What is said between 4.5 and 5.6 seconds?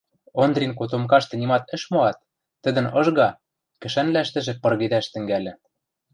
пыргедӓш тӹнгӓльӹ.